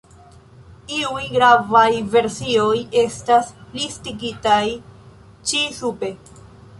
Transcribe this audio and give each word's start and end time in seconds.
Iuj 0.99 1.25
gravaj 1.33 1.83
versioj 2.15 2.77
estas 3.01 3.51
listigitaj 3.81 4.63
ĉi 5.53 5.61
sube. 5.81 6.11